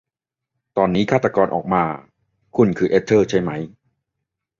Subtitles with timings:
[0.77, 1.83] ตอนนี้ฆาตกรรมออกมา
[2.55, 3.51] คุณคือเอสเธอร์ใช่ไหม